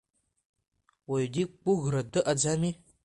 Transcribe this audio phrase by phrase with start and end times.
[1.09, 2.71] Уаҩ диқәгәыӷратә дыҟаӡами?